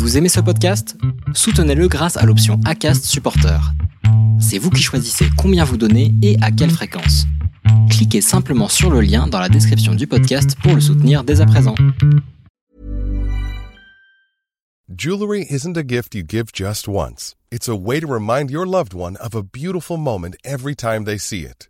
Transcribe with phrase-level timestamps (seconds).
[0.00, 0.96] Vous aimez ce podcast?
[1.34, 3.60] Soutenez-le grâce à l'option ACAST Supporter.
[4.40, 7.26] C'est vous qui choisissez combien vous donnez et à quelle fréquence.
[7.90, 11.46] Cliquez simplement sur le lien dans la description du podcast pour le soutenir dès à
[11.46, 11.74] présent.
[14.88, 17.36] Jewelry isn't a gift you give just once.
[17.52, 21.18] It's a way to remind your loved one of a beautiful moment every time they
[21.18, 21.69] see it.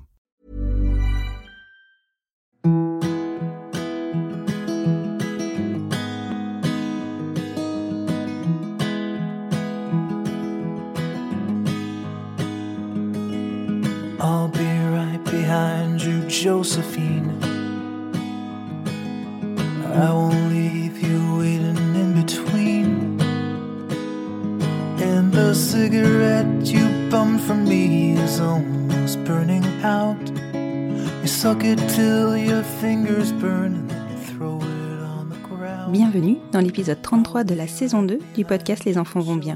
[35.89, 39.55] Bienvenue dans l'épisode 33 de la saison 2 du podcast Les enfants vont bien.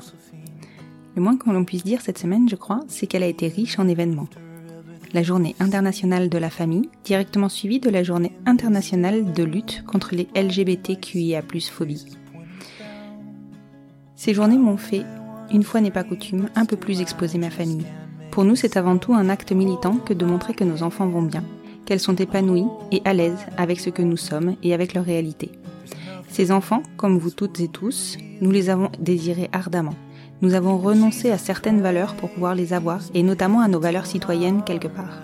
[1.17, 3.79] Le moins que l'on puisse dire cette semaine, je crois, c'est qu'elle a été riche
[3.79, 4.29] en événements.
[5.11, 10.15] La journée internationale de la famille, directement suivie de la journée internationale de lutte contre
[10.15, 12.05] les LGBTQIA+ phobies.
[14.15, 15.03] Ces journées m'ont fait,
[15.51, 17.85] une fois n'est pas coutume, un peu plus exposer ma famille.
[18.31, 21.21] Pour nous, c'est avant tout un acte militant que de montrer que nos enfants vont
[21.21, 21.43] bien,
[21.85, 25.51] qu'elles sont épanouies et à l'aise avec ce que nous sommes et avec leur réalité.
[26.27, 29.95] Ces enfants, comme vous toutes et tous, nous les avons désirés ardemment.
[30.41, 34.05] Nous avons renoncé à certaines valeurs pour pouvoir les avoir, et notamment à nos valeurs
[34.05, 35.21] citoyennes quelque part.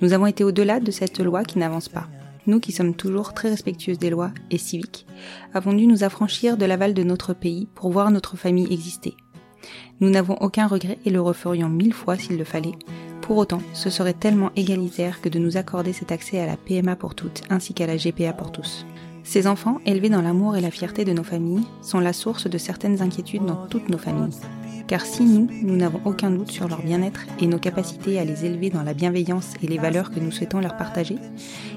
[0.00, 2.08] Nous avons été au-delà de cette loi qui n'avance pas.
[2.46, 5.06] Nous qui sommes toujours très respectueuses des lois et civiques,
[5.54, 9.16] avons dû nous affranchir de l'aval de notre pays pour voir notre famille exister.
[10.00, 12.74] Nous n'avons aucun regret et le referions mille fois s'il le fallait.
[13.20, 16.96] Pour autant, ce serait tellement égalitaire que de nous accorder cet accès à la PMA
[16.96, 18.86] pour toutes ainsi qu'à la GPA pour tous.
[19.24, 22.56] Ces enfants, élevés dans l'amour et la fierté de nos familles, sont la source de
[22.56, 24.34] certaines inquiétudes dans toutes nos familles.
[24.88, 28.46] Car si nous, nous n'avons aucun doute sur leur bien-être et nos capacités à les
[28.46, 31.16] élever dans la bienveillance et les valeurs que nous souhaitons leur partager,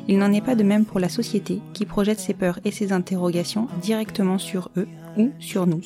[0.07, 2.93] il n'en est pas de même pour la société qui projette ses peurs et ses
[2.93, 5.81] interrogations directement sur eux ou sur nous,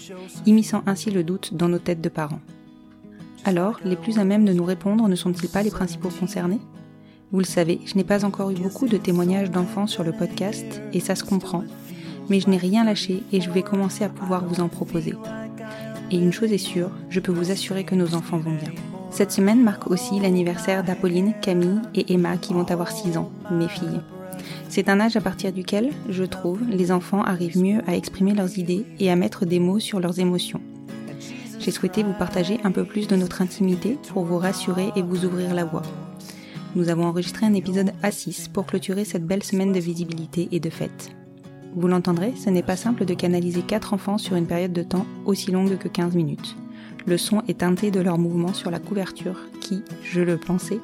[0.46, 2.42] immisçant ainsi le doute dans nos têtes de parents.
[3.44, 6.60] Alors, les plus à même de nous répondre ne sont-ils pas les principaux concernés?
[7.32, 10.80] Vous le savez, je n'ai pas encore eu beaucoup de témoignages d'enfants sur le podcast,
[10.94, 11.64] et ça se comprend,
[12.30, 15.16] mais je n'ai rien lâché et je vais commencer à pouvoir vous en proposer.
[16.16, 18.72] Et une chose est sûre, je peux vous assurer que nos enfants vont bien.
[19.12, 23.68] Cette semaine marque aussi l'anniversaire d'Apolline, Camille et Emma qui vont avoir 6 ans, mes
[23.68, 24.00] filles.
[24.70, 28.58] C'est un âge à partir duquel, je trouve, les enfants arrivent mieux à exprimer leurs
[28.58, 30.62] idées et à mettre des mots sur leurs émotions.
[31.60, 35.26] J'ai souhaité vous partager un peu plus de notre intimité pour vous rassurer et vous
[35.26, 35.84] ouvrir la voie
[36.76, 40.70] nous avons enregistré un épisode A6 pour clôturer cette belle semaine de visibilité et de
[40.70, 41.16] fête.
[41.78, 45.06] Vous l'entendrez, ce n'est pas simple de canaliser 4 enfants sur une période de temps
[45.26, 46.56] aussi longue que 15 minutes.
[47.06, 50.80] Le son est teinté de leur mouvement sur la couverture qui, je le pensais,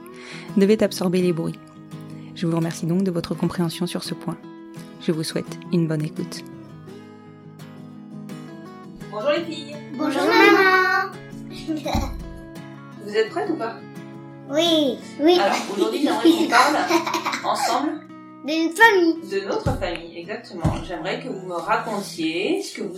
[0.57, 1.57] devait absorber les bruits.
[2.35, 4.35] Je vous remercie donc de votre compréhension sur ce point.
[4.99, 6.43] Je vous souhaite une bonne écoute.
[9.09, 11.13] Bonjour les filles Bonjour maman
[13.05, 13.77] Vous êtes prêtes ou pas?
[14.49, 15.39] Oui, oui.
[15.39, 16.75] Alors aujourd'hui j'aimerais qu'on parle
[17.45, 17.80] ensemble
[18.45, 19.29] D'une famille.
[19.29, 20.83] de notre famille, exactement.
[20.83, 22.97] J'aimerais que vous me racontiez ce que vous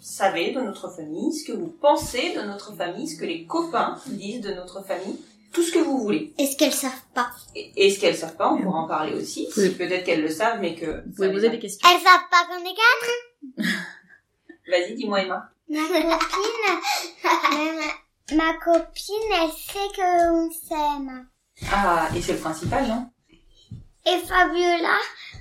[0.00, 3.98] savez de notre famille, ce que vous pensez de notre famille, ce que les copains
[4.06, 5.18] disent de notre famille,
[5.52, 6.32] tout ce que vous voulez.
[6.38, 7.30] Est-ce qu'elles savent pas?
[7.56, 9.48] Et, et ce qu'elles savent pas, on pourra en parler aussi.
[9.56, 9.70] Oui.
[9.70, 11.02] Peut-être qu'elles le savent, mais que...
[11.06, 11.88] Vous pouvez poser les des questions.
[11.90, 13.66] Elles savent pas qu'on est quatre?
[14.70, 15.50] Vas-y, dis-moi Emma.
[15.68, 16.78] Ma copine,
[17.24, 21.26] ma, ma copine, elle sait qu'on s'aime.
[21.72, 23.08] Ah, et c'est le principal, non?
[24.06, 24.96] Et Fabiola,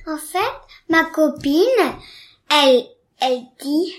[0.08, 0.40] en fait,
[0.90, 1.64] ma copine,
[2.52, 2.84] elle,
[3.22, 3.94] elle dit,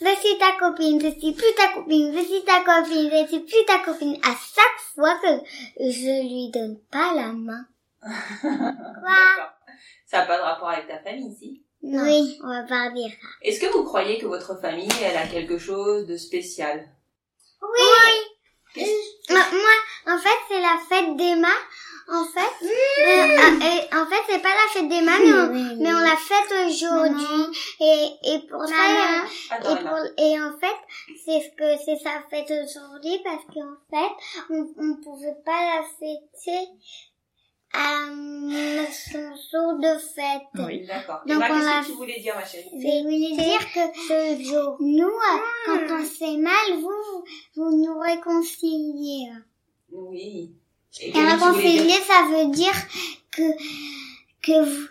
[0.00, 3.40] je suis ta copine, je suis plus ta copine, je suis ta copine, je suis
[3.40, 5.28] plus ta copine, à chaque fois que
[5.78, 7.66] je lui donne pas la main.
[8.42, 9.52] Quoi?
[10.06, 11.62] Ça n'a pas de rapport avec ta famille, si?
[11.82, 13.28] Oui, on va pas dire ça.
[13.42, 16.88] Est-ce que vous croyez que votre famille, elle a quelque chose de spécial?
[17.62, 18.42] Oui.
[18.74, 21.48] Qu'est-ce- Moi, moi, en fait, c'est la fête d'Emma.
[22.12, 25.94] En fait, euh, ah, et en fait, c'est pas la fête d'Emma, mais, on- mais
[25.94, 27.56] on l'a fête aujourd'hui.
[27.80, 30.76] Et, et pour ça, euh, et, pour, et en fait,
[31.24, 34.12] c'est ce que c'est sa fête aujourd'hui parce qu'en fait,
[34.50, 36.68] on, on pouvait pas la fêter
[37.72, 38.86] à la
[39.78, 40.66] de fête.
[40.66, 40.84] Oui.
[40.86, 41.20] D'accord.
[41.26, 45.38] Donc, on qu'est-ce que tu voulais dire, ma chérie Je voulais dire que nous, euh,
[45.66, 47.24] quand on se fait mal, vous,
[47.54, 49.30] vous nous réconciliez.
[49.92, 50.50] Oui.
[51.00, 52.72] Et dire réconcilier, ça veut dire
[53.30, 53.42] que,
[54.42, 54.86] que vous,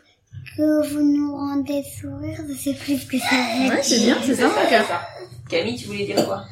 [0.58, 2.40] que vous nous rendez sourire.
[2.48, 3.74] Je sais plus ce que ça veut dire.
[3.74, 4.88] Ouais, c'est bien, c'est ça, mon c'est cœur.
[4.88, 5.02] ça.
[5.50, 6.46] Camille, tu voulais dire quoi?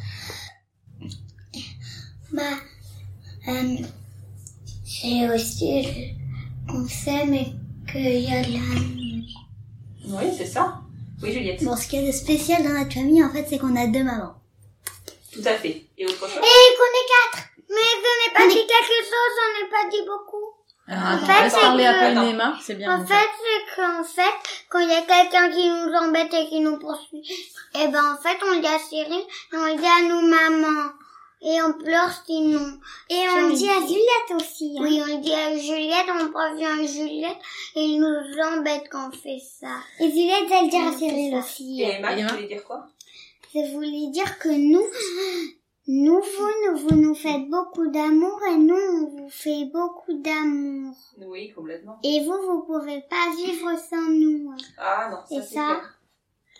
[2.33, 2.41] Bah,
[3.47, 3.77] euh,
[4.85, 6.13] c'est aussi
[6.67, 7.47] qu'on s'aime et
[7.91, 10.19] qu'il y a de l'amour.
[10.21, 10.81] Oui, c'est ça.
[11.23, 11.63] Oui, Juliette.
[11.63, 13.87] Bon, ce qu'il y a de spécial dans notre famille, en fait, c'est qu'on a
[13.87, 14.33] deux mamans.
[15.31, 15.85] Tout à fait.
[15.97, 16.45] Et autre chose Et qu'on est quatre.
[16.45, 17.06] Mais
[18.07, 20.53] je n'ai pas dit quelque chose, j'en ai pas dit beaucoup.
[20.89, 22.27] Alors, En fait, laisse c'est parler que- à Pauline Attends.
[22.27, 22.93] et Emma, c'est bien.
[22.95, 23.29] En mon fait, cœur.
[23.43, 24.35] c'est qu'en fait,
[24.69, 27.23] quand il y a quelqu'un qui nous embête et qui nous poursuit,
[27.75, 30.21] et ben en fait, on le dit à Cyril et on le dit à nous
[30.27, 30.91] maman.
[31.39, 32.79] Et on pleure sinon.
[33.11, 34.75] Et on le dit à Juliette aussi.
[34.79, 37.37] Oui, on le dit à Juliette, on prévient Juliette
[37.75, 39.67] et il nous embête quand on fait ça.
[39.99, 41.83] Et Juliette va le dire à Cyril aussi.
[41.83, 42.87] Et Emma, tu voulais dire quoi?
[43.53, 44.83] Je voulais dire que nous,
[45.89, 50.93] nous, vous, nous, vous nous faites beaucoup d'amour et nous, on vous fait beaucoup d'amour.
[51.25, 51.97] Oui, complètement.
[52.03, 54.53] Et vous, vous pouvez pas vivre sans nous.
[54.77, 55.81] Ah non, ça Et c'est ça.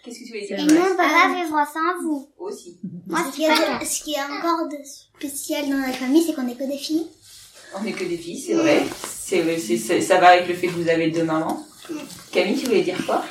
[0.03, 2.29] Qu'est-ce que tu voulais dire Et nous, on peut pas vivre sans vous.
[2.37, 2.79] Aussi.
[3.07, 6.23] Moi, Ce y, a de- ce qu'il y a encore de spécial dans notre famille,
[6.23, 7.07] c'est qu'on est que des filles.
[7.77, 8.85] On n'est que des filles, c'est vrai.
[9.05, 11.65] C'est, c'est, c'est- ça va avec le fait que vous avez deux mamans.
[12.31, 13.23] Camille, tu voulais dire quoi?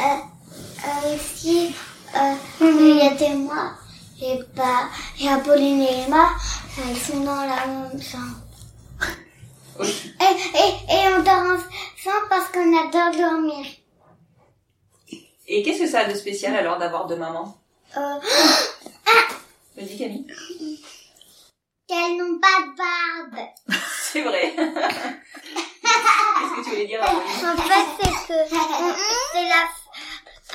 [0.00, 1.70] Euh, aussi,
[2.16, 3.74] euh, Juliette et moi,
[4.22, 4.88] et pas,
[5.20, 6.30] et Apolline et Emma,
[6.78, 8.38] elles sont dans la même chambre.
[9.82, 13.64] Et, et, et on dort ensemble parce qu'on adore dormir.
[15.48, 17.56] Et qu'est-ce que ça a de spécial alors d'avoir deux mamans
[17.96, 18.00] Euh,
[19.76, 20.26] Vas-y Camille.
[21.88, 23.40] qu'elles n'ont pas de barbe.
[24.12, 24.52] C'est vrai.
[24.56, 28.34] qu'est-ce que tu voulais dire Apolline En fait, c'est que
[29.32, 29.62] c'est la.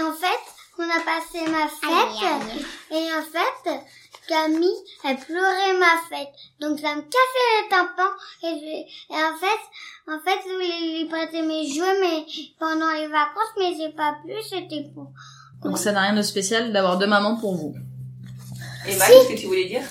[0.07, 0.43] En fait,
[0.77, 2.49] on a passé ma fête
[2.91, 3.79] et en fait,
[4.27, 6.33] Camille, elle pleurait ma fête.
[6.59, 8.09] Donc ça me cassait le tympan
[8.43, 12.25] et, je- et en fait, en fait, je voulais lui prêter mes jouets mais
[12.59, 14.33] pendant les vacances, mais j'ai pas pu.
[14.49, 15.11] C'était pour.
[15.63, 17.73] Donc ça n'a rien de spécial d'avoir deux mamans pour vous.
[18.87, 19.81] Emma, qu'est-ce que tu voulais dire?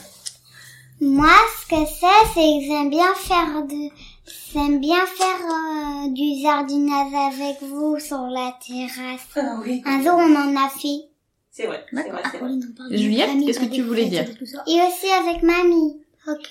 [1.00, 1.28] Moi,
[1.62, 3.90] ce que c'est, c'est que j'aime bien faire de.
[4.26, 9.20] J'aime bien faire euh, du jardinage avec vous sur la terrasse.
[9.36, 9.82] Ah oui.
[9.84, 11.08] Un jour, on en a fait.
[11.50, 12.50] C'est vrai, c'est vrai, c'est vrai.
[12.96, 14.24] Juliette, qu'est-ce que tu voulais dire
[14.66, 16.00] et aussi avec mamie.
[16.26, 16.48] Ok.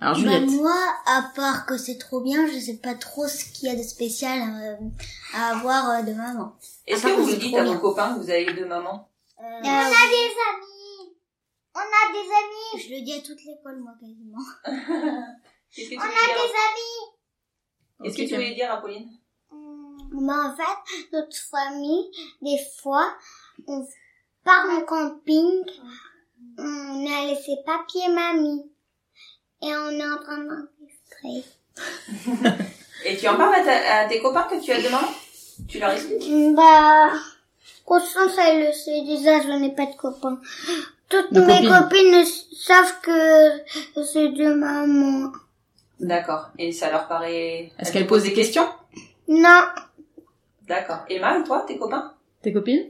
[0.00, 0.50] Alors Bah, Juliette.
[0.50, 0.76] moi,
[1.06, 3.82] à part que c'est trop bien, je sais pas trop ce qu'il y a de
[3.82, 4.76] spécial euh,
[5.34, 6.52] à avoir euh, de maman.
[6.86, 9.08] Est-ce que vous que dites à vos copains que vous avez deux mamans
[9.40, 11.14] Euh, on a des amis.
[11.74, 12.84] On a des amis.
[12.84, 14.38] Je le dis à toute l'école, moi, quasiment.
[15.74, 17.13] Qu'est-ce que tu On a dire des amis.
[18.02, 19.08] Qu'est-ce Ok, que tu voulais dire Apolline
[20.12, 22.10] Bah, en fait, notre famille,
[22.42, 23.14] des fois,
[23.66, 23.86] on
[24.44, 25.62] part en camping.
[26.58, 28.70] On a laissé papier mamie.
[29.62, 31.44] Et on est en train d'enregistrer.
[33.06, 35.12] Et tu en parles à, ta- à tes copains que tu as deux mamans
[35.68, 36.54] Tu leur expliques?
[36.54, 37.12] Bah,
[37.84, 40.38] Constance, elle le sait déjà, je n'ai pas de copains.
[41.08, 41.70] Toutes De mes copines.
[41.82, 42.24] copines
[42.56, 45.32] savent que c'est de maman.
[46.00, 46.50] D'accord.
[46.58, 47.64] Et ça leur paraît...
[47.64, 48.66] Est-ce Elles qu'elle te pose posent des questions?
[49.28, 49.64] Non,
[50.66, 51.04] D'accord.
[51.10, 52.14] Emma, et toi, tes copains?
[52.42, 52.86] Tes copines?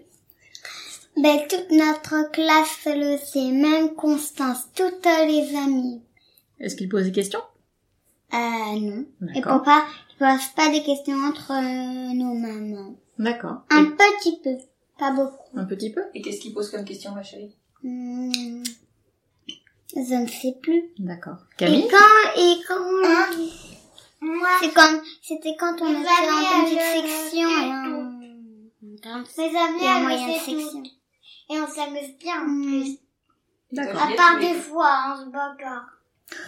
[1.17, 6.03] Ben toute notre classe le sait, même Constance, toutes les amies.
[6.61, 7.41] Est-ce qu'ils posent des questions?
[8.33, 9.05] Euh, non.
[9.35, 12.95] Et papa, ils posent pas des questions entre euh, nos mamans.
[13.19, 13.63] D'accord.
[13.71, 14.57] Un petit peu,
[14.99, 15.57] pas beaucoup.
[15.57, 16.03] Un petit peu?
[16.15, 17.55] Et qu'est-ce qu'ils posent comme question, ma chérie?
[17.83, 18.63] Hmm,
[19.97, 20.91] je ne sais plus.
[20.99, 21.39] D'accord.
[21.53, 21.89] Et Camille?
[21.91, 22.85] quand, et quand,
[24.61, 27.71] c'est quand, c'était quand on était en petite section et
[29.09, 30.83] en, Mes et en moyenne section.
[31.51, 32.91] Et on s'amuse bien en plus.
[32.91, 34.03] Et toi, D'accord.
[34.03, 35.87] À part des fois, on se bagarre.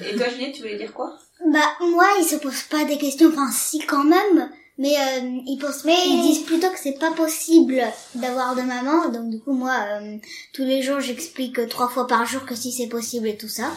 [0.01, 1.19] Et toi, Juliette, tu voulais dire quoi?
[1.45, 4.51] Bah, moi, ils se posent pas des questions, enfin, si, quand même.
[4.79, 7.83] Mais euh, ils posent, ils disent plutôt que c'est pas possible
[8.15, 9.09] d'avoir de maman.
[9.09, 10.19] Donc du coup, moi, euh,
[10.53, 13.73] tous les jours, j'explique trois fois par jour que si c'est possible et tout ça.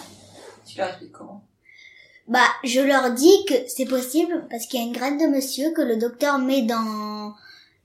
[0.65, 1.43] Tu leur expliques comment?
[2.27, 5.71] Bah, je leur dis que c'est possible parce qu'il y a une graine de monsieur
[5.71, 7.33] que le docteur met dans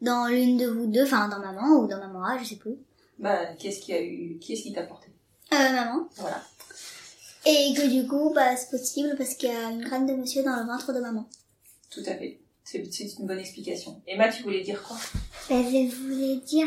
[0.02, 2.76] dans l'une de vous deux, enfin dans maman ou dans maman A, je sais plus.
[3.18, 4.38] Bah, qu'est-ce qui a eu...
[4.40, 5.08] Qui est-ce qui t'a porté?
[5.52, 6.08] Euh, maman.
[6.16, 6.42] Voilà.
[7.46, 10.42] Et que du coup, bah, c'est possible parce qu'il y a une graine de monsieur
[10.42, 11.26] dans le ventre de maman.
[11.90, 12.40] Tout à fait.
[12.64, 14.00] C'est c'est une bonne explication.
[14.06, 14.96] Emma, tu voulais dire quoi?
[15.48, 16.66] Ben, je voulais dire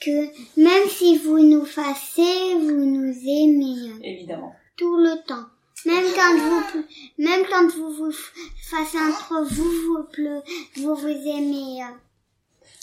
[0.00, 0.26] que
[0.60, 4.54] même si vous nous fâchez, vous nous aimez Évidemment.
[4.76, 5.46] tout le temps.
[5.84, 6.84] Même quand vous,
[7.18, 10.40] même quand vous vous face entre vous, vous pleu,
[10.76, 11.80] vous vous aimez.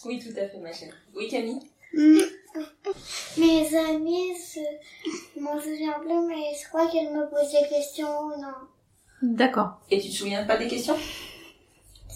[0.05, 0.91] Oui, tout à fait, ma chérie.
[1.15, 1.59] Oui, Camille?
[1.93, 2.19] Mm.
[3.37, 4.33] Mes amis,
[5.05, 8.53] je m'en souviens plus, mais je crois qu'elles me posent des questions ou non.
[9.21, 9.79] D'accord.
[9.89, 10.97] Et tu te souviens pas des questions?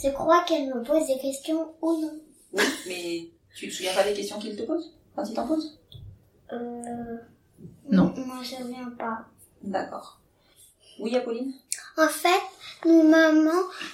[0.03, 2.13] Je crois qu'elles me posent des questions ou non.
[2.53, 5.79] Oui, mais tu te souviens pas des questions qu'il te pose Quand il t'en pose?
[6.51, 7.17] Euh...
[7.89, 8.13] Non.
[8.17, 9.25] Moi, je ne souviens pas.
[9.63, 10.19] D'accord.
[11.00, 11.53] Oui, Apolline?
[11.98, 12.41] En fait,
[12.86, 13.51] nos mamans,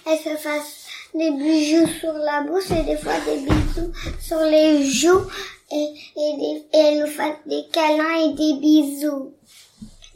[0.07, 4.83] elles se fassent des bijoux sur la bouche et des fois des bisous sur les
[4.85, 5.25] joues
[5.71, 9.33] et, et, des- et elles nous fassent des câlins et des bisous.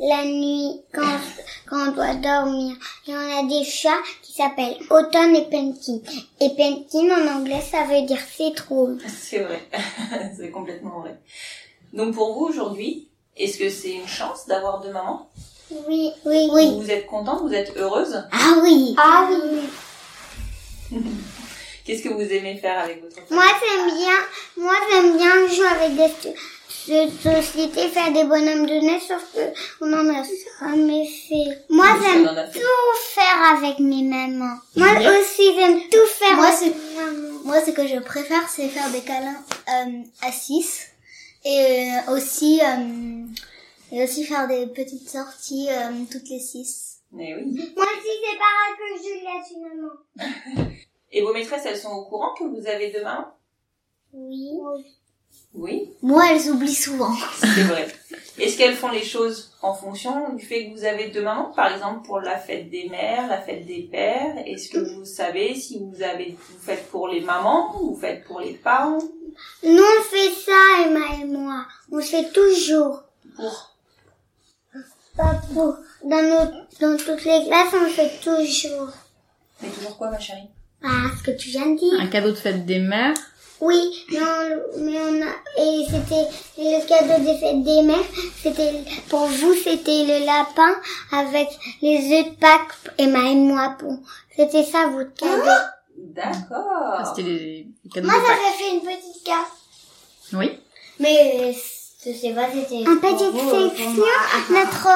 [0.06, 1.20] La nuit, quand,
[1.66, 2.76] quand on doit dormir.
[3.08, 6.00] Et on a des chats qui s'appellent Autumn et Penkin.
[6.42, 8.98] Et Penkin en anglais, ça veut dire citrouille.
[9.08, 9.62] C'est vrai.
[10.38, 11.18] c'est complètement vrai.
[11.94, 13.08] Donc pour vous aujourd'hui,
[13.38, 15.30] est-ce que c'est une chance d'avoir deux mamans?
[15.88, 16.76] Oui, oui, oui.
[16.76, 18.24] Vous êtes contente Vous êtes heureuse?
[18.32, 18.96] Ah oui.
[18.98, 21.00] Ah oui.
[21.86, 23.34] Qu'est-ce que vous aimez faire avec votre famille?
[23.34, 24.16] Moi j'aime bien,
[24.58, 26.34] moi j'aime bien jouer avec des
[26.88, 30.24] de sociétés, faire des bonhommes de neige, sauf que on en a
[30.60, 31.64] jamais fait.
[31.70, 34.58] Moi j'aime tout faire avec mes mamans.
[34.76, 34.88] Moi
[35.20, 37.40] aussi j'aime tout faire Moi, avec mes mamans.
[37.46, 40.88] Moi, ce que je préfère, c'est faire des câlins euh, à 6
[41.46, 43.26] et euh, aussi euh,
[43.92, 47.02] et aussi faire des petites sorties euh, toutes les 6.
[47.12, 47.74] Mais oui.
[47.76, 50.72] Moi aussi c'est pareil que Juliette finalement.
[51.16, 53.36] Et vos maîtresses, elles sont au courant que vous avez deux mamans
[54.14, 54.50] Oui.
[54.60, 54.84] Oui,
[55.56, 57.14] Moi, elles oublient souvent.
[57.40, 57.88] c'est vrai.
[58.40, 61.52] Est-ce qu'elles font les choses en fonction du fait que vous avez deux mamans?
[61.56, 65.54] Par exemple, pour la fête des mères, la fête des pères, est-ce que vous savez
[65.54, 69.00] si vous avez vous faites pour les mamans ou vous faites pour les parents?
[69.64, 71.66] Nous on fait ça Emma et moi.
[71.92, 73.04] On le fait toujours.
[73.36, 73.76] Pour?
[75.16, 75.78] Pas pour.
[76.04, 78.90] Dans, nos, dans toutes les classes on le fait toujours.
[79.62, 80.50] Mais toujours quoi, ma chérie?
[80.84, 82.00] Ah, ce que tu viens de dire.
[82.00, 83.14] Un cadeau de fête des mères.
[83.66, 86.28] Oui, mais on, mais on a, et c'était
[86.58, 88.10] le cadeau des fêtes des mères.
[88.42, 88.74] C'était,
[89.10, 90.76] pour vous, c'était le lapin
[91.12, 91.48] avec
[91.82, 93.76] les œufs de Pâques, Emma et moi.
[93.80, 93.98] Pour,
[94.36, 95.44] c'était ça votre cadeau.
[95.48, 97.06] Ah, D'accord.
[97.16, 98.38] C'était les les cadeaux moi, de Pâques.
[98.38, 99.52] j'avais fait une petite carte.
[100.34, 100.60] Oui.
[101.00, 101.54] Mais
[102.06, 103.34] je sais pas, c'était En petite
[103.78, 104.04] section,
[104.50, 104.90] notre,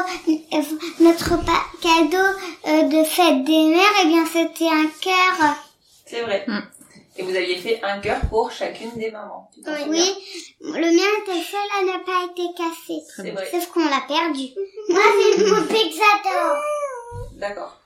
[1.00, 2.28] notre pa- cadeau
[2.68, 5.56] euh, de fête des mères, eh bien, c'était un cœur.
[6.06, 6.44] C'est vrai.
[6.48, 6.60] Hmm.
[7.18, 9.50] Et vous aviez fait un cœur pour chacune des mamans.
[9.54, 10.14] Tu souviens Oui,
[10.62, 13.02] le mien était seul à ne pas été cassé.
[13.16, 13.50] C'est vrai.
[13.52, 14.48] Sauf qu'on l'a perdu.
[14.90, 15.02] Moi,
[15.36, 16.58] c'est mon Pixador.
[17.34, 17.78] D'accord.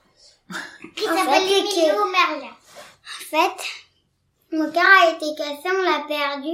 [0.96, 2.52] Qui s'appelle Emilio Merlin.
[2.52, 3.64] En fait,
[4.52, 6.50] mon cœur a été cassé, on l'a perdu.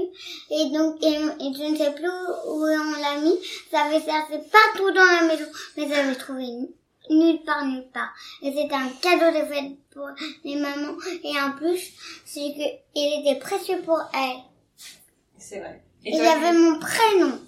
[0.52, 3.40] Et donc, et, et je ne sais plus où on l'a mis.
[3.72, 5.46] Ça avait cherché partout dans la maison.
[5.78, 6.68] Mais j'avais trouvé n-
[7.10, 8.14] nulle part, nulle part.
[8.42, 10.08] Et c'était un cadeau de fête pour
[10.44, 10.96] les mamans.
[11.24, 11.94] Et en plus,
[12.26, 12.64] c'est que
[12.96, 14.42] il était précieux pour elles.
[15.38, 15.82] C'est vrai.
[16.06, 17.40] Et Et il avait mon prénom.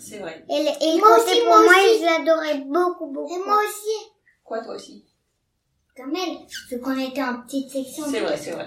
[0.00, 0.44] C'est vrai.
[0.48, 1.98] Et, le- et Moi aussi, pour moi moi, aussi.
[2.00, 3.34] ils l'adoraient beaucoup, beaucoup.
[3.34, 4.10] Et moi aussi.
[4.44, 5.04] Quoi, toi aussi?
[5.96, 6.38] Comme elle.
[6.70, 8.04] Vu qu'on était en petite section.
[8.10, 8.66] C'est vrai, c'est vrai.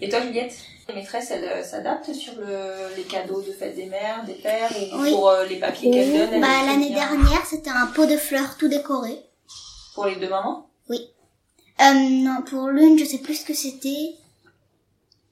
[0.00, 0.56] Et toi, Juliette?
[0.88, 4.72] Les maîtresses, elles euh, s'adaptent sur le, les cadeaux de fête des mères, des pères,
[4.94, 5.12] ou Oui.
[5.12, 8.56] pour euh, les papiers qu'elles donnent elles Bah, l'année dernière, c'était un pot de fleurs
[8.58, 9.16] tout décoré.
[9.94, 10.68] Pour les deux mamans?
[11.80, 14.14] Euh, non, pour l'une, je sais plus ce que c'était.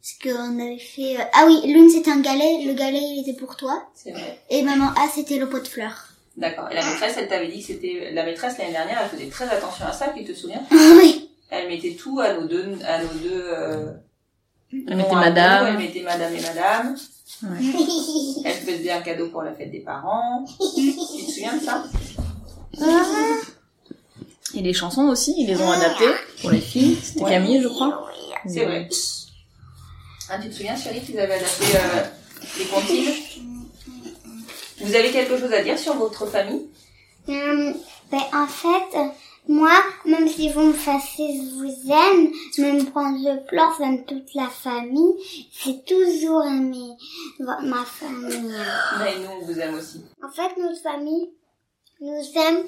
[0.01, 1.17] Parce qu'on avait fait...
[1.21, 2.65] euh, Ah oui, l'une, c'était un galet.
[2.65, 3.87] Le galet, il était pour toi.
[3.95, 4.41] C'est vrai.
[4.49, 6.09] Et maman A, c'était le pot de fleurs.
[6.37, 6.69] D'accord.
[6.71, 8.11] Et la maîtresse, elle t'avait dit que c'était...
[8.13, 11.31] La maîtresse, l'année dernière, elle faisait très attention à ça, tu te souviens oui.
[11.51, 12.79] Elle mettait tout à nos deux...
[12.85, 13.93] À nos deux euh,
[14.73, 15.67] Elle noms mettait à nous, madame.
[15.67, 16.97] Elle mettait madame et madame.
[17.45, 18.43] Ouais.
[18.45, 20.45] Elle faisait un cadeau pour la fête des parents.
[20.75, 21.85] tu te souviens de ça?
[24.55, 26.99] Et les chansons aussi, ils les ont adaptées pour les filles.
[27.03, 27.31] C'était Ouais.
[27.31, 28.07] Camille, je crois.
[28.47, 28.89] C'est vrai.
[30.29, 32.05] Ah, tu te souviens, chérie, qu'ils avaient adapté euh,
[32.59, 33.13] les comptines
[34.81, 36.67] Vous avez quelque chose à dire sur votre famille
[37.29, 37.75] Hum,
[38.11, 39.07] ben, en fait, euh,
[39.49, 39.73] moi,
[40.05, 44.47] même si vous me fassiez je vous aime, même quand je pleure, j'aime toute la
[44.49, 45.15] famille,
[45.65, 46.91] j'ai toujours aimé
[47.39, 48.53] ma famille.
[49.01, 50.03] Mais nous, on vous aime aussi.
[50.25, 51.31] En fait, notre famille
[52.01, 52.65] nous aime,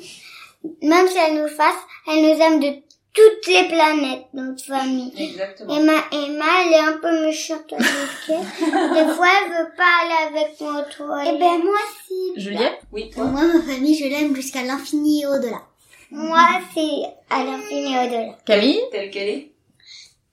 [0.83, 1.77] même si elle nous fasse,
[2.09, 2.83] elle nous aime de
[3.15, 5.13] toutes les planètes, notre famille.
[5.17, 5.75] Exactement.
[5.75, 7.87] Emma, Emma, elle est un peu méchante avec
[8.29, 8.37] elle.
[9.07, 11.35] Des fois, elle veut pas aller avec moi au toilette.
[11.35, 12.41] Eh ben, moi aussi.
[12.41, 12.81] Juliette?
[12.91, 13.25] Oui, toi?
[13.25, 15.63] Moi, ma famille, je l'aime jusqu'à l'infini et au-delà.
[16.11, 18.39] Moi, c'est à l'infini et au-delà.
[18.47, 18.81] Camille?
[18.91, 19.53] Telle qu'elle est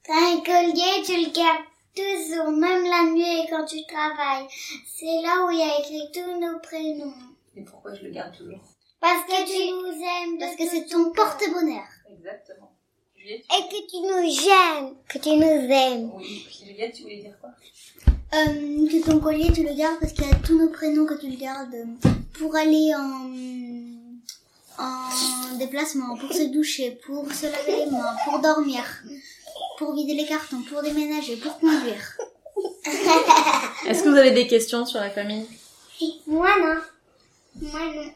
[0.05, 4.47] T'as un collier, tu le gardes toujours, même la nuit quand tu travailles.
[4.87, 7.13] C'est là où il y a écrit tous nos prénoms.
[7.55, 8.59] Et pourquoi je le garde toujours?
[9.01, 10.37] Parce que tu nous aimes.
[10.39, 11.83] Parce que c'est ton porte-bonheur.
[12.11, 12.71] Exactement.
[13.15, 14.93] Juliette, Et que tu nous gênes.
[15.07, 16.11] Que tu nous aimes.
[16.15, 16.45] oui.
[16.65, 17.49] Juliette, tu voulais dire quoi?
[18.31, 21.19] Euh, que ton collier, tu le gardes parce qu'il y a tous nos prénoms que
[21.19, 21.75] tu le gardes
[22.33, 23.31] pour aller en,
[24.83, 28.83] en déplacement, pour se doucher, pour se laver les mains, pour dormir,
[29.79, 32.17] pour vider les cartons, pour déménager, pour conduire.
[33.87, 35.47] Est-ce que vous avez des questions sur la famille?
[36.27, 36.81] Moi non.
[37.61, 38.11] Moi non.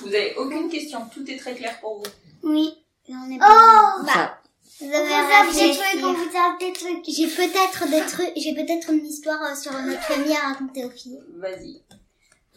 [0.00, 2.04] Vous avez aucune question, tout est très clair pour vous.
[2.42, 2.74] Oui,
[3.08, 4.38] on est Oh Ça.
[4.80, 5.82] Vous On avez vous a des réfléchir.
[5.90, 7.04] trucs, on vous a des trucs.
[7.08, 10.90] J'ai peut-être des trucs, j'ai peut-être une histoire euh, sur notre famille à raconter aux
[10.90, 11.18] filles.
[11.36, 11.82] Vas-y.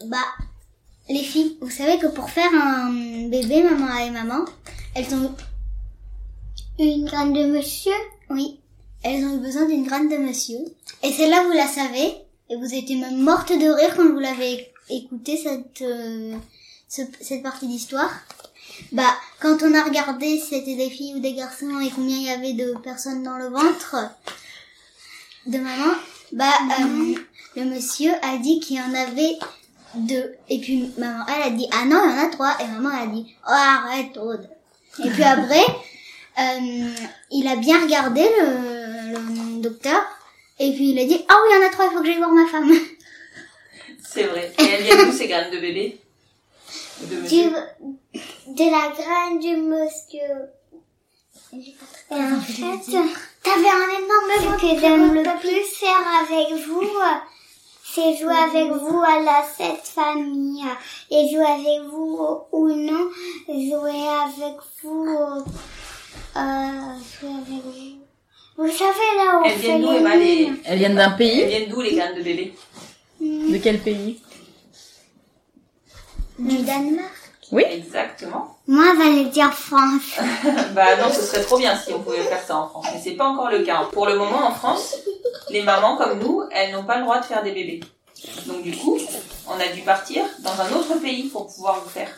[0.06, 0.18] Bah,
[1.08, 4.44] les filles, vous savez que pour faire un bébé, maman et maman,
[4.94, 5.34] elles ont
[6.78, 7.92] Une graine de monsieur.
[8.30, 8.60] Oui,
[9.02, 10.58] elles ont eu besoin d'une graine de monsieur.
[11.02, 12.14] Et celle-là, vous la savez.
[12.50, 16.36] Et vous étiez même morte de rire quand vous l'avez écouté cette, euh,
[16.94, 18.10] ce- cette partie d'histoire.
[18.92, 22.24] Bah, quand on a regardé si c'était des filles ou des garçons et combien il
[22.24, 23.96] y avait de personnes dans le ventre
[25.46, 25.92] de maman,
[26.32, 27.14] bah, euh,
[27.56, 29.36] le monsieur a dit qu'il y en avait
[29.94, 30.34] deux.
[30.48, 32.56] Et puis maman, elle a dit, ah non, il y en a trois.
[32.60, 34.48] Et maman elle a dit, oh arrête, Aude.
[35.04, 35.64] Et puis après,
[36.38, 36.88] euh,
[37.30, 39.12] il a bien regardé le,
[39.56, 40.00] le docteur.
[40.58, 42.06] Et puis il a dit, ah oui, il y en a trois, il faut que
[42.06, 42.72] j'aille voir ma femme.
[44.04, 44.52] C'est vrai.
[44.58, 45.98] Et elles viennent d'où ces graines de bébé?
[47.00, 47.52] De Du, monsieur
[48.46, 50.20] de la graine du monsieur.
[51.52, 52.92] Et en fait,
[53.42, 55.64] t'avais un énorme Ce que j'aime le plus.
[55.64, 56.82] faire avec vous,
[57.94, 60.64] c'est jouer avec vous à la cette famille.
[61.10, 62.18] Et jouer avec vous
[62.52, 63.10] ou non,
[63.48, 65.06] jouer avec vous,
[66.36, 66.40] euh,
[67.20, 67.98] jouer avec vous.
[68.58, 70.36] Vous savez là où on Elles viennent d'où, les Emma, les...
[70.46, 70.56] mines.
[70.64, 72.54] Elles viennent d'un Elles pays viennent d'où les graines de bébé
[73.20, 74.20] De quel pays?
[76.42, 77.12] Du Danemark.
[77.52, 77.64] Oui.
[77.68, 78.56] Exactement.
[78.66, 80.18] Moi, j'allais dire France.
[80.74, 82.86] bah non, ce serait trop bien si on pouvait faire ça en France.
[82.92, 83.88] Mais c'est pas encore le cas.
[83.92, 84.96] Pour le moment, en France,
[85.50, 87.80] les mamans comme nous, elles n'ont pas le droit de faire des bébés.
[88.46, 88.98] Donc du coup,
[89.48, 92.08] on a dû partir dans un autre pays pour pouvoir le faire.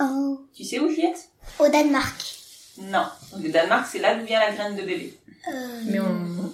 [0.00, 0.40] Oh.
[0.54, 2.36] Tu sais où, Juliette Au Danemark.
[2.78, 3.06] Non.
[3.32, 5.18] Donc, le Danemark, c'est là d'où vient la graine de bébé.
[5.48, 6.52] Euh, Mais on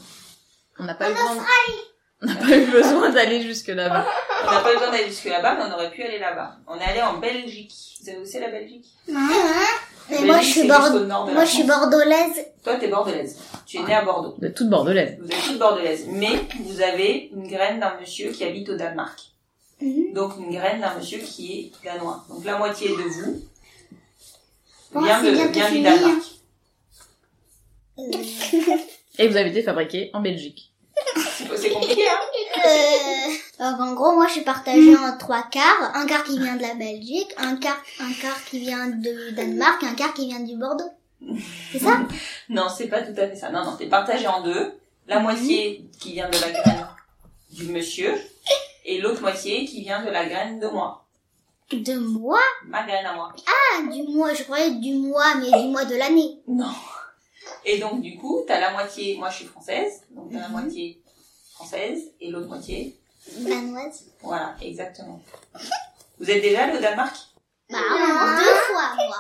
[0.79, 1.45] on n'a pas eu besoin.
[2.22, 4.07] On n'a pas eu besoin d'aller jusque là-bas.
[4.46, 6.57] On n'a pas eu besoin d'aller jusque là-bas, mais on aurait pu aller là-bas.
[6.66, 7.72] On est allé en Belgique.
[8.00, 8.87] Vous savez où c'est la Belgique?
[9.07, 10.90] Mais La moi, je suis, bord-
[11.33, 12.46] moi, je suis bordelaise.
[12.62, 13.38] Toi, t'es bordelaise.
[13.66, 14.35] Tu es née à Bordeaux.
[14.38, 15.18] De toute bordelaise.
[15.20, 16.07] Vous êtes toute bordelaise.
[16.11, 19.18] Mais vous avez une graine d'un monsieur qui habite au Danemark.
[19.81, 20.14] Mhm.
[20.14, 22.24] Donc une graine d'un monsieur qui est danois.
[22.31, 23.42] Donc la moitié de vous
[25.02, 26.22] vient, c'est de, vient du Danemark.
[29.18, 30.72] Et vous avez été fabriqué en Belgique.
[31.57, 32.20] C'est compliqué, hein
[32.66, 35.90] Euh, donc en gros, moi je suis partagée en trois quarts.
[35.94, 39.83] Un quart qui vient de la Belgique, un quart, un quart qui vient de Danemark,
[39.85, 40.90] un quart qui vient du Bordeaux.
[41.72, 42.01] C'est ça?
[42.49, 43.51] Non, c'est pas tout à fait ça.
[43.51, 44.72] Non, non, t'es partagé en deux.
[45.09, 46.87] La moitié qui vient de la graine
[47.51, 48.14] du monsieur
[48.85, 51.05] et l'autre moitié qui vient de la graine de moi.
[51.72, 52.38] De moi?
[52.64, 53.33] Ma graine à moi.
[53.46, 56.38] Ah, du mois, je croyais du mois, mais du mois de l'année.
[56.49, 56.70] Non.
[57.64, 60.33] Et donc du coup, t'as la moitié, moi je suis française, donc Mhm.
[60.33, 61.01] t'as la moitié
[61.57, 62.97] française et l'autre moitié.
[63.38, 64.05] Danoise.
[64.23, 65.21] Voilà, exactement.
[66.19, 67.16] Vous êtes déjà allé au Danemark?
[67.71, 67.79] Bah,
[68.38, 69.16] deux fois, moi.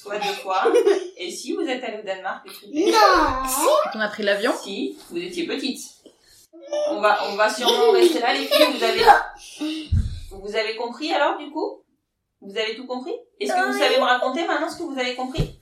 [0.00, 0.72] Toi deux fois.
[1.16, 2.46] Et si vous êtes allé au Danemark.
[2.72, 2.92] Non
[3.94, 4.52] On a pris l'avion?
[4.62, 5.80] Si, vous étiez petite.
[6.88, 8.78] On va, on va sûrement rester là, les filles.
[8.78, 9.04] Vous avez,
[10.30, 11.82] vous avez compris alors, du coup?
[12.40, 13.14] Vous avez tout compris?
[13.38, 15.58] Est-ce que vous savez me raconter maintenant ce que vous avez compris?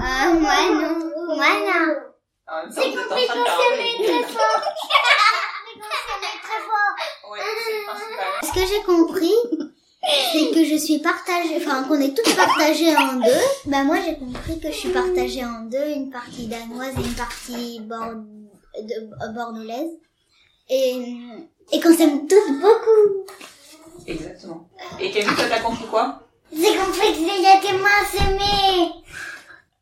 [0.00, 0.98] Ah, moi non.
[1.36, 1.96] Moi non.
[2.50, 4.62] En même temps, vous êtes en train de faire un peu les Très fort.
[6.42, 6.94] Très fort.
[7.30, 8.26] Ouais, c'est le principal.
[8.42, 9.34] Ce que j'ai compris,
[10.32, 13.44] c'est que je suis partagée, enfin qu'on est toutes partagées en deux.
[13.66, 17.14] Bah moi j'ai compris que je suis partagée en deux, une partie danoise et une
[17.14, 18.14] partie bord...
[18.14, 19.08] de-.
[20.70, 21.16] Et,
[21.72, 23.26] et qu'on s'aime toutes beaucoup.
[24.06, 24.68] Exactement.
[25.00, 26.28] Et Camille, toi, t'as compris quoi?
[26.52, 28.92] J'ai compris que il y a des mains semées.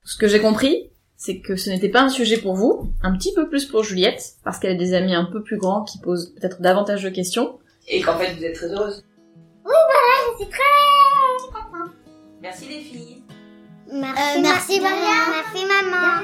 [0.05, 0.86] Ce que j'ai compris,
[1.27, 4.37] c'est que ce n'était pas un sujet pour vous, un petit peu plus pour Juliette,
[4.45, 7.59] parce qu'elle a des amis un peu plus grands qui posent peut-être davantage de questions.
[7.89, 9.05] Et qu'en fait, vous êtes très heureuse.
[9.65, 10.63] Je suis très
[11.49, 11.91] contente.
[12.41, 13.23] Merci les filles.
[13.93, 15.43] Merci, Euh, merci, Maria.
[15.43, 16.23] Merci maman.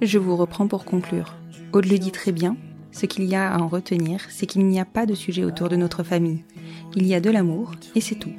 [0.00, 1.34] Je vous reprends pour conclure.
[1.72, 2.56] Aude le dit très bien,
[2.92, 5.68] ce qu'il y a à en retenir, c'est qu'il n'y a pas de sujet autour
[5.68, 6.44] de notre famille.
[6.94, 8.32] Il y a de l'amour, et c'est tout.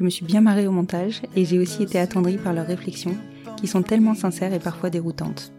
[0.00, 3.14] Je me suis bien marrée au montage, et j'ai aussi été attendrie par leurs réflexions,
[3.58, 5.52] qui sont tellement sincères et parfois déroutantes.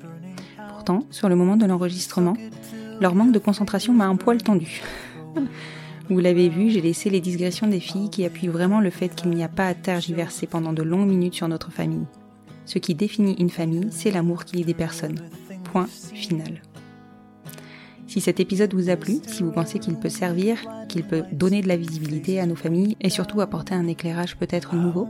[0.70, 2.34] Pourtant, sur le moment de l'enregistrement,
[3.00, 4.82] leur manque de concentration m'a un poil tendu.
[6.10, 9.30] Vous l'avez vu, j'ai laissé les digressions des filles qui appuient vraiment le fait qu'il
[9.30, 12.08] n'y a pas à tergiverser pendant de longues minutes sur notre famille.
[12.66, 15.22] Ce qui définit une famille, c'est l'amour qui lie des personnes.
[15.66, 16.64] Point final.
[18.12, 20.58] Si cet épisode vous a plu, si vous pensez qu'il peut servir,
[20.90, 24.76] qu'il peut donner de la visibilité à nos familles et surtout apporter un éclairage peut-être
[24.76, 25.08] nouveau,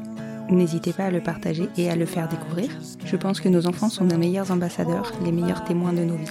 [0.51, 2.69] n'hésitez pas à le partager et à le faire découvrir.
[3.03, 6.27] Je pense que nos enfants sont nos meilleurs ambassadeurs, les meilleurs témoins de nos vies.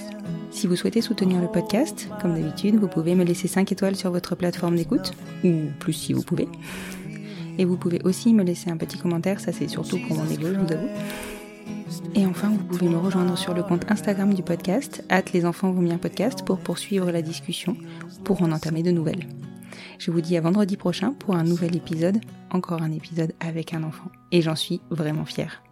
[0.51, 4.11] Si vous souhaitez soutenir le podcast, comme d'habitude, vous pouvez me laisser 5 étoiles sur
[4.11, 5.11] votre plateforme d'écoute,
[5.43, 6.47] ou plus si vous pouvez.
[7.57, 10.47] Et vous pouvez aussi me laisser un petit commentaire, ça c'est surtout pour mon ego,
[10.47, 10.87] je vous avoue.
[12.15, 15.71] Et enfin, vous pouvez me rejoindre sur le compte Instagram du podcast, hâte les enfants
[15.71, 17.75] vont bien podcast, pour poursuivre la discussion,
[18.23, 19.27] pour en entamer de nouvelles.
[19.99, 23.83] Je vous dis à vendredi prochain pour un nouvel épisode, encore un épisode avec un
[23.83, 24.09] enfant.
[24.31, 25.63] Et j'en suis vraiment fière.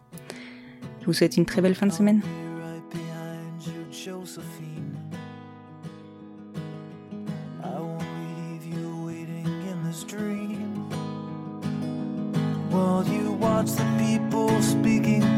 [1.02, 2.22] Je vous souhaite une très belle fin de semaine.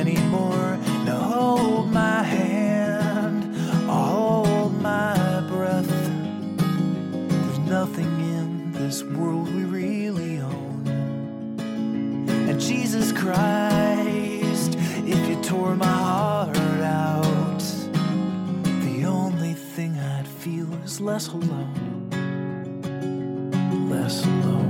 [0.00, 0.78] anymore.
[1.04, 3.44] Now hold my hand,
[3.90, 5.86] I'll hold my breath.
[7.28, 10.88] There's nothing in this world we really own.
[12.48, 14.74] And Jesus Christ,
[15.06, 17.62] if you tore my heart out,
[18.86, 22.08] the only thing I'd feel is less alone.
[23.90, 24.69] Less alone.